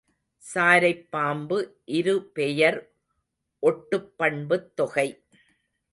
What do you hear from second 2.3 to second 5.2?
பெயர் ஒட்டுப் பண்புத்தொகை.